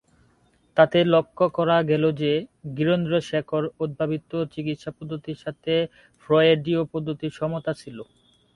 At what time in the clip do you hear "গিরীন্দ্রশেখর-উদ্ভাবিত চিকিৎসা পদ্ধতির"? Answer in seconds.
2.75-5.37